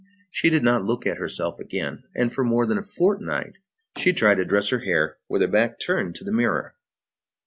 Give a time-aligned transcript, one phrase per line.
[0.31, 3.59] She did not look at herself again, and for more than a fortnight
[3.95, 6.73] she tried to dress her hair with her back turned to the mirror.